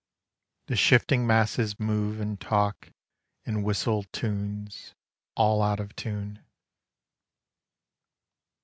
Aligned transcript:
The 0.65 0.75
shifting 0.75 1.27
masses 1.27 1.79
move 1.79 2.19
and 2.19 2.39
talk 2.41 2.89
And 3.45 3.63
whistle 3.63 4.01
tunes 4.11 4.95
all 5.35 5.61
out 5.61 5.79
of 5.79 5.95
tune. 5.95 6.39